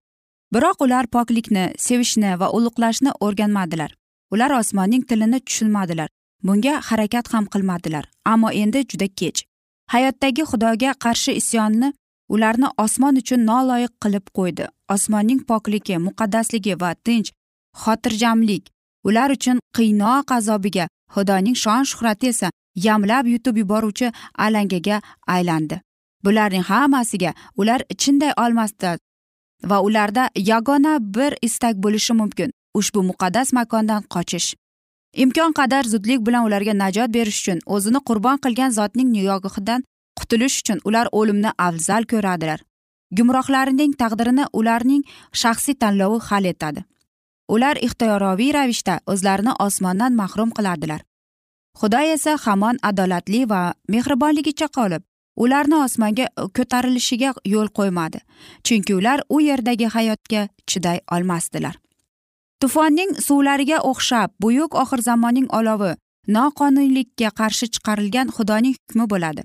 Biroq 0.54 0.82
ular 0.86 1.08
poklikni 1.08 1.65
sevishni 1.78 2.39
va 2.39 2.50
ulug'lashni 2.58 3.12
o'rganmadilar. 3.26 3.91
Ular 4.34 4.52
osmonning 4.60 5.04
tilini 5.10 5.39
tushunmadilar. 5.39 6.10
Bunga 6.44 6.82
harakat 6.89 7.34
ham 7.34 7.46
qilmadilar. 7.54 8.06
Ammo 8.26 8.50
endi 8.52 8.86
juda 8.91 9.08
kech. 9.20 9.44
Hayotdagi 9.94 10.44
xudoga 10.52 10.94
qarshi 11.04 11.32
isyonni 11.41 11.94
ularni 12.30 12.68
osmon 12.78 13.15
uchun 13.22 13.46
noloyiq 13.52 13.94
qilib 14.04 14.26
qo'ydi. 14.38 14.65
Osmonning 14.89 15.41
pokligi 15.50 15.98
muqaddasligi 16.08 16.74
va 16.82 16.91
tinch 17.06 17.30
xotirjamlik 17.84 18.70
ular 19.08 19.30
uchun 19.38 19.58
qiynoq 19.78 20.32
azobiga 20.38 20.86
xudoning 21.15 21.58
shon 21.63 21.84
shuhrati 21.91 22.28
esa 22.34 22.50
yamlab 22.76 23.28
yutib 23.28 23.58
yuboruvchi 23.58 24.12
alangaga 24.38 25.02
aylandi. 25.28 25.82
Bularning 26.24 26.64
hammasiga 26.64 27.34
ular 27.58 27.82
chinday 27.98 28.34
olmasdi 28.38 28.98
va 29.64 29.82
ularda 29.82 30.30
yagona 30.36 30.98
bir 31.16 31.38
istak 31.42 31.76
bo'lishi 31.76 32.14
mumkin 32.14 32.52
ushbu 32.74 33.04
muqaddas 33.10 33.54
makondan 33.54 34.04
qochish. 34.14 34.54
Imkon 35.24 35.54
qadar 35.60 35.84
zudlik 35.84 36.26
bilan 36.28 36.46
ularga 36.48 36.74
najot 36.74 37.14
berish 37.18 37.40
uchun 37.42 37.60
o'zini 37.66 38.00
qurbon 38.08 38.38
qilgan 38.46 38.72
zotning 38.80 39.10
nigohidan 39.16 39.84
qutulish 40.20 40.58
uchun 40.62 40.80
ular 40.88 41.08
o'limni 41.12 41.52
afzal 41.68 42.04
ko'radilar. 42.12 42.60
Gumrohlarining 43.18 43.94
taqdirini 44.02 44.46
ularning 44.60 45.04
shaxsiy 45.42 45.76
tanlovi 45.82 46.20
hal 46.28 46.46
etadi. 46.46 46.84
Ular 47.48 47.76
ixtiyoroviy 47.88 48.54
ravishda 48.58 49.00
o'zlarini 49.12 49.54
osmondan 49.66 50.14
mahrum 50.22 50.50
qiladilar 50.58 51.02
xudo 51.80 52.00
esa 52.16 52.38
hamon 52.46 52.78
adolatli 52.90 53.42
va 53.52 53.62
mehribonligicha 53.94 54.68
qolib 54.78 55.04
ularni 55.44 55.78
osmonga 55.86 56.28
ko'tarilishiga 56.58 57.34
yo'l 57.54 57.70
qo'ymadi 57.78 58.20
chunki 58.66 58.94
ular 59.00 59.20
u 59.30 59.42
yerdagi 59.50 59.88
hayotga 59.96 60.48
chiday 60.70 61.00
olmasdilar. 61.16 61.76
Tufonning 62.62 63.12
suvlariga 63.28 63.78
o'xshab 63.92 64.30
buyuk 64.44 64.76
oxir 64.84 65.02
zamonning 65.10 65.48
olovi 65.60 65.92
noqonuniylikka 66.36 67.30
qarshi 67.40 67.68
chiqarilgan 67.74 68.32
xudoning 68.36 68.76
hukmi 68.80 69.06
bo'ladi. 69.14 69.44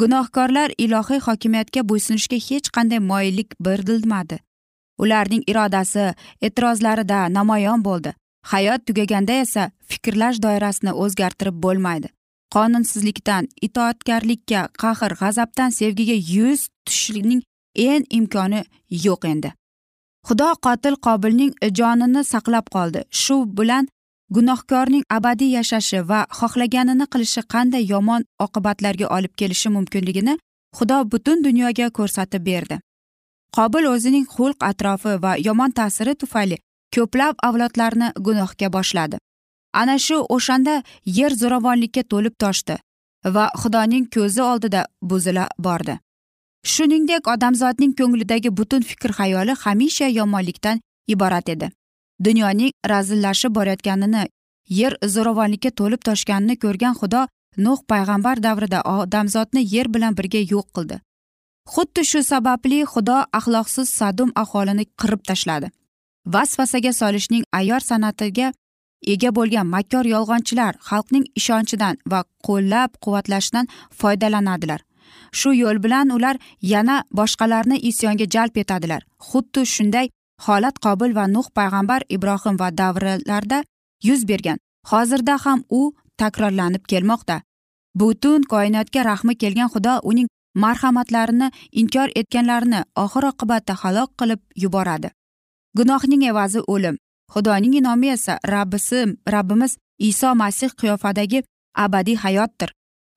Gunohkorlar 0.00 0.74
ilohiy 0.84 1.20
hokimiyatga 1.26 1.82
bo'ysunishga 1.90 2.38
hech 2.48 2.68
qanday 2.76 3.00
moyillik 3.10 3.54
bildirmadi. 3.64 4.38
Ularning 5.02 5.42
irodasi 5.50 6.04
e'tirozlarida 6.46 7.18
namoyon 7.38 7.84
bo'ldi. 7.88 8.12
Hayot 8.42 8.86
tugaganda 8.86 9.32
esa 9.32 9.70
fikrlash 9.88 10.42
doirasini 10.42 10.92
o'zgartirib 10.92 11.56
bo'lmaydi. 11.64 12.08
Qonunsizlikdan 12.54 13.48
itoatkorlikka 13.66 14.60
qahr 14.82 15.12
g'azabdan 15.20 15.70
sevgiga 15.78 16.16
yuz 16.34 16.68
tutishning 16.86 17.42
en 17.74 18.04
imkoni 18.18 18.64
yo'q 19.04 19.28
endi. 19.32 19.52
Xudo 20.28 20.48
qotil 20.66 20.96
qobilning 21.06 21.52
jonini 21.78 22.24
saqlab 22.32 22.66
qoldi. 22.74 23.00
Shu 23.22 23.36
bilan 23.58 23.88
gunohkorning 24.34 25.04
abadiy 25.16 25.54
yashashi 25.58 26.00
va 26.10 26.20
xohlaganini 26.38 27.06
qilishi 27.12 27.42
qanday 27.54 27.84
yomon 27.92 28.22
oqibatlarga 28.46 29.06
olib 29.16 29.32
kelishi 29.40 29.68
mumkinligini 29.76 30.34
xudo 30.78 30.98
butun 31.12 31.44
dunyoga 31.44 31.90
ko'rsatib 31.98 32.42
berdi. 32.50 32.76
Qobil 33.56 33.84
o'zining 33.94 34.26
xulq 34.34 34.58
atrofi 34.70 35.12
va 35.24 35.32
yomon 35.46 35.70
ta'siri 35.78 36.14
tufayli 36.22 36.56
ko'plab 36.94 37.34
avlodlarni 37.48 38.08
gunohga 38.26 38.68
boshladi. 38.76 39.18
Ana 39.80 39.98
shu 39.98 40.18
o'shanda 40.36 40.82
yer 41.18 41.32
zo'ravonlikka 41.40 42.02
to'lib 42.12 42.34
toshdi 42.42 42.76
va 43.34 43.44
xudoning 43.62 44.04
ko'zi 44.14 44.42
oldida 44.42 44.86
buzila 45.10 45.48
bordi. 45.58 45.98
Shuningdek 46.72 47.28
odamzodning 47.34 47.92
ko'nglidagi 47.98 48.50
butun 48.58 48.82
fikr 48.90 49.12
xayoli 49.18 49.54
hamisha 49.64 50.08
yomonlikdan 50.18 50.80
iborat 51.14 51.48
edi. 51.48 51.70
Dunyoning 52.24 52.72
razillashib 52.92 53.52
borayotganini 53.58 54.24
yer 54.80 54.96
zo'ravonlikka 55.14 55.70
to'lib 55.80 56.02
toshganini 56.08 56.56
ko'rgan 56.64 56.94
xudo 57.00 57.26
nuh 57.64 57.78
payg'ambar 57.90 58.42
davrida 58.46 58.80
odamzodni 58.94 59.62
yer 59.74 59.88
bilan 59.94 60.16
birga 60.18 60.40
yo'q 60.54 60.66
qildi. 60.76 61.00
Xuddi 61.74 62.02
shu 62.10 62.22
sababli 62.32 62.78
xudo 62.92 63.16
axloqsiz 63.38 63.88
sadum 63.98 64.30
aholini 64.42 64.84
qirib 65.00 65.22
tashladi. 65.30 65.70
Vasvasaga 66.34 66.92
solishning 66.92 67.44
ayyor 67.58 67.80
san'atiga 67.80 68.52
ega 69.12 69.30
bo'lgan 69.38 69.66
makkor 69.74 70.04
yolg'onchilar 70.14 70.74
xalqning 70.88 71.24
ishonchidan 71.40 71.96
va 72.12 72.20
qo'llab 72.46 72.90
quvvatlashdan 73.04 73.66
foydalanadilar. 74.00 74.80
Shu 75.38 75.50
yo'l 75.62 75.82
bilan 75.84 76.08
ular 76.16 76.36
yana 76.72 76.96
boshqalarni 77.18 77.76
isyonga 77.90 78.26
jalb 78.34 78.56
etadilar. 78.62 79.02
Xuddi 79.28 79.66
shunday 79.74 80.06
holat 80.46 80.76
qobil 80.84 81.14
va 81.18 81.24
nuh 81.34 81.48
payg'ambar 81.58 82.00
ibrohim 82.16 82.56
va 82.62 82.68
davrlarda 82.80 83.58
yuz 84.08 84.28
bergan. 84.30 84.58
Hozirda 84.90 85.34
ham 85.44 85.64
u 85.70 85.80
takrorlanib 86.20 86.84
kelmoqda. 86.90 87.36
Butun 87.94 88.42
koinotga 88.52 89.04
rahmi 89.10 89.34
kelgan 89.42 89.68
xudo 89.74 89.94
uning 90.10 90.28
marhamatlarini 90.64 91.48
inkor 91.72 92.08
etganlarni 92.20 92.80
oxir 93.04 93.24
oqibatda 93.32 93.74
halok 93.82 94.10
qilib 94.20 94.40
yuboradi. 94.64 95.08
Gunohning 95.76 96.24
evazi 96.30 96.60
o'lim. 96.66 96.96
Xudoning 97.32 97.74
inomi 97.80 98.08
esa 98.08 98.38
rabbisi 98.46 99.16
rabbimiz 99.32 99.76
iso 99.98 100.34
masih 100.34 100.70
qiyofadagi 100.80 101.42
abadiy 101.74 102.16
hayotdir. 102.16 102.70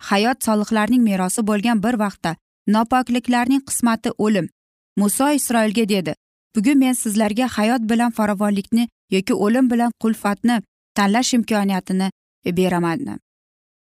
Hayot 0.09 0.43
solihlarning 0.43 1.03
merosi 1.03 1.41
bo'lgan 1.47 1.83
bir 1.83 1.95
vaqtda 2.03 2.35
nopokliklarning 2.67 3.61
qismati 3.67 4.09
o'lim. 4.17 4.49
Muso 4.97 5.29
isroilga 5.29 5.89
dedi 5.89 6.13
bugun 6.55 6.77
men 6.77 6.93
sizlarga 6.93 7.47
hayot 7.57 7.81
bilan 7.91 8.11
farovonlikni 8.11 8.87
yoki 9.09 9.33
o'lim 9.33 9.69
bilan 9.71 9.91
qulfatni 10.01 10.61
tanlash 10.95 11.33
imkoniyatini 11.33 12.11
beraman. 12.57 13.19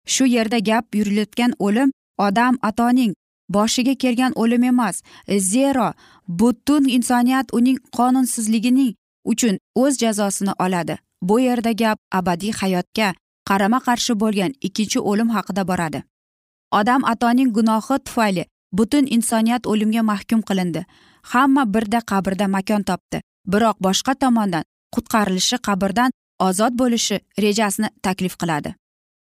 Shu 0.07 0.25
yerda 0.27 0.59
gap 0.59 0.95
yurilayotgan 0.95 1.53
o'lim 1.59 1.93
odam 2.19 2.59
atoning 2.63 3.15
boshiga 3.55 3.95
kelgan 4.03 4.33
o'lim 4.43 4.63
emas. 4.73 5.03
Zero. 5.53 5.93
Butun 6.29 6.85
insoniyat 6.97 7.47
uning 7.59 7.79
qonunsizligining 7.97 8.95
uchun 9.25 9.59
o'z 9.75 9.99
jazosini 10.03 10.53
oladi. 10.65 10.99
Bu 11.23 11.41
yerda 11.41 11.73
gap 11.73 11.99
abadiy 12.19 12.53
hayotga 12.61 13.09
qarama 13.49 13.79
qarshi 13.87 14.13
bo'lgan 14.23 14.53
ikkinchi 14.67 14.99
o'lim 15.11 15.29
haqida 15.37 15.63
boradi. 15.71 16.03
Odam 16.79 17.05
atoning 17.13 17.51
gunohi 17.57 17.97
tufayli 18.07 18.45
butun 18.73 19.07
insoniyat 19.17 19.67
o'limga 19.67 20.03
mahkum 20.03 20.41
qilindi. 20.49 20.85
Hamma 21.23 21.65
birda 21.75 22.01
qabrda 22.11 22.47
makon 22.57 22.83
topdi. 22.83 23.19
Biroq 23.53 23.77
boshqa 23.87 24.15
tomondan 24.23 24.65
qutqarilishi 24.95 25.59
qabrdan 25.67 26.11
ozod 26.47 26.73
bo'lishi 26.81 27.17
rejasini 27.45 27.89
taklif 28.03 28.35
qiladi. 28.41 28.75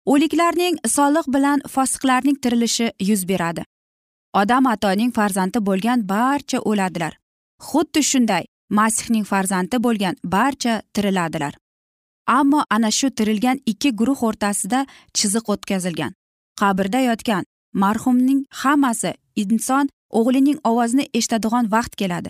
O'liklarning 0.06 0.76
solih 0.96 1.26
bilan 1.36 1.60
fosiqlarning 1.74 2.38
tirilishi 2.44 2.92
yuz 3.10 3.22
beradi. 3.30 3.64
Odam 4.41 4.67
atoning 4.67 5.12
farzandi 5.17 5.60
bo'lgan 5.67 6.04
barcha 6.10 6.60
o'ladilar. 6.69 7.13
Xuddi 7.67 8.02
shunday 8.12 8.43
masihning 8.80 9.26
farzandi 9.32 9.78
bo'lgan 9.86 10.15
barcha 10.36 10.82
tiriladilar. 10.93 11.54
Ammo 12.28 12.63
ana 12.69 12.91
shu 12.91 13.10
tirilgan 13.17 13.58
ikki 13.71 13.89
guruh 14.00 14.24
o'rtasida 14.28 14.86
chiziq 15.17 15.52
o'tkazilgan. 15.54 16.12
Qabrda 16.60 17.00
yotgan 17.10 17.43
marhumning 17.84 18.45
hammasi 18.62 19.12
inson 19.41 19.89
o'g'lining 20.19 20.60
ovozini 20.69 21.06
eshitadigan 21.17 21.71
vaqt 21.76 21.95
keladi. 22.02 22.30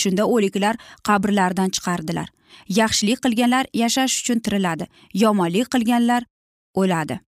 Shunda 0.00 0.24
o'liklar 0.34 0.74
qabrlaridan 1.08 1.70
chiqardilar. 1.76 2.28
Yaxshilik 2.80 3.18
qilganlar 3.24 3.64
yashash 3.82 4.14
uchun 4.20 4.38
tiriladi 4.44 4.84
yomonlik 5.22 5.70
qilganlar 5.74 6.22
o'ladi. 6.80 7.20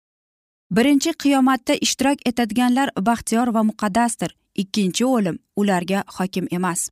Birinchi 0.71 1.13
qiyomatda 1.13 1.75
ishtirok 1.75 2.19
etadiganlar 2.27 2.91
baxtiyor 3.01 3.55
va 3.55 3.63
muqaddasdir. 3.63 4.37
Ikkinchi 4.55 5.05
o'lim 5.05 5.39
ularga 5.57 6.05
hokim 6.17 6.47
emas. 6.51 6.89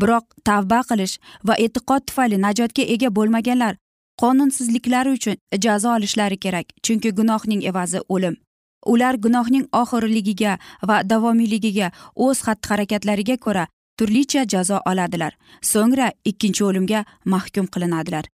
Biroq 0.00 0.24
tavba 0.44 0.80
qilish 0.90 1.18
va 1.44 1.54
e'tiqod 1.64 2.02
tufayli 2.06 2.38
najotga 2.46 2.82
ega 2.94 3.08
bo'lmaganlar 3.16 3.76
qonunsizliklari 4.20 5.10
uchun 5.16 5.36
jazo 5.64 5.88
olishlari 5.96 6.38
kerak 6.44 6.66
chunki 6.84 7.10
gunohning 7.18 7.62
evazi 7.70 8.00
o'lim. 8.08 8.36
Ular 8.92 9.14
gunohning 9.24 9.66
oxirligiga 9.82 10.58
va 10.88 10.96
davomiyligiga 11.10 11.92
o'z 12.26 12.38
xatti 12.46 12.68
harakatlariga 12.70 13.36
ko'ra 13.36 13.64
turlicha 13.98 14.42
jazo 14.52 14.78
oladilar. 14.90 15.32
So'ngra 15.72 16.12
ikkinchi 16.24 16.64
o'limga 16.64 17.04
mahkum 17.24 17.66
qilinadilar. 17.74 18.24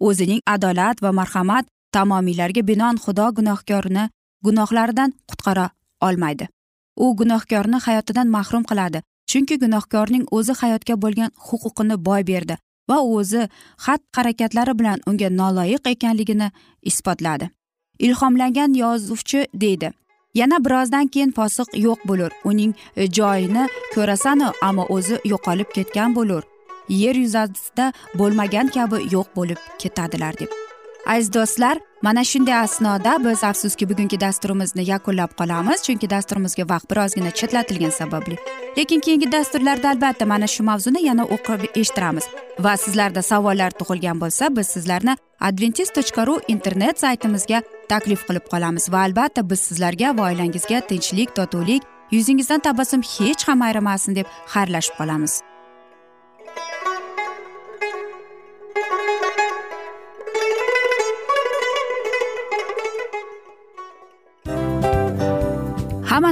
O'zining 0.00 0.40
adolat 0.54 1.02
va 1.02 1.12
marhamat 1.12 1.64
tamomiylarga 1.96 2.62
binoan 2.70 2.96
xudo 3.04 3.26
gunohkorni 3.38 4.08
gunohlaridan 4.46 5.14
qutqara 5.30 5.70
olmaydi. 6.00 6.48
U 6.96 7.16
gunohkorni 7.20 7.78
hayotidan 7.86 8.28
mahrum 8.36 8.64
qiladi 8.70 9.02
chunki 9.30 9.56
gunohkorning 9.64 10.24
o'zi 10.36 10.52
hayotga 10.60 10.94
bo'lgan 11.04 11.30
huquqini 11.48 11.96
boy 12.08 12.22
berdi 12.30 12.56
va 12.88 12.98
o'zi 13.16 13.42
xatti 13.84 14.16
harakatlari 14.16 14.78
bilan 14.80 14.98
unga 15.08 15.28
noloyiq 15.40 15.82
ekanligini 15.94 16.48
isbotladi. 16.90 17.50
Ilhomlangan 18.06 18.72
yozuvchi 18.82 19.40
deydi 19.64 19.92
yana 20.40 20.64
birozdan 20.64 21.06
keyin 21.12 21.32
fosiq 21.38 21.68
yo'q 21.86 22.00
bo'lur 22.08 22.32
uning 22.50 22.72
joyini 23.18 23.64
ko'rasanu 23.94 24.48
ammo 24.68 24.84
o'zi 24.96 25.20
yo'qolib 25.32 25.68
ketgan 25.76 26.16
bo'lur. 26.18 26.42
Yer 26.88 27.16
yuzasida 27.24 27.92
bo'lmagan 28.18 28.68
kabi 28.76 28.98
yo'q 29.14 29.28
bo'lib 29.36 29.60
ketadilar 29.82 30.34
deb 30.40 30.71
aziz 31.06 31.32
do'stlar 31.34 31.78
mana 32.02 32.24
shunday 32.24 32.54
asnoda 32.54 33.24
biz 33.24 33.44
afsuski 33.44 33.88
bugungi 33.88 34.20
dasturimizni 34.20 34.90
yakunlab 34.90 35.32
qolamiz 35.40 35.82
chunki 35.86 36.10
dasturimizga 36.10 36.64
vaqt 36.68 36.90
birozgina 36.90 37.30
chetlatilgani 37.30 37.92
sababli. 37.92 38.36
Lekin 38.78 39.00
keyingi 39.00 39.32
dasturlarda 39.32 39.88
albatta 39.90 40.26
mana 40.26 40.46
shu 40.46 40.62
mavzuni 40.62 41.04
yana 41.04 41.24
o'qib 41.24 41.62
eshittiramiz. 41.80 42.24
Va 42.58 42.76
sizlarda 42.76 43.22
savollar 43.22 43.70
tug'ilgan 43.70 44.20
bo'lsa 44.20 44.56
biz 44.56 44.66
sizlarni 44.66 45.16
adventis 45.40 45.90
tochka 45.96 46.26
ru 46.26 46.40
internet 46.48 47.00
saytimizga 47.04 47.62
taklif 47.88 48.26
qilib 48.28 48.46
qolamiz. 48.52 48.92
Va 48.92 49.00
albatta 49.06 49.50
biz 49.50 49.60
sizlarga 49.60 50.18
va 50.18 50.22
oilangizga 50.30 50.80
tinchlik 50.80 51.36
totuvlik 51.36 51.82
yuzingizdan 52.10 52.60
tabassum 52.60 53.02
hech 53.14 53.48
ham 53.48 53.62
ayrimasin 53.62 54.14
deb 54.14 54.26
xayrlashib 54.54 54.94
qolamiz. 55.00 55.42